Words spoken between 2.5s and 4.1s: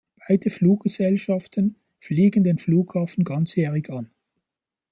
Flughafen ganzjährig an.